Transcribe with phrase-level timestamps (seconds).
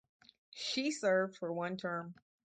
[0.55, 2.15] She served for one term.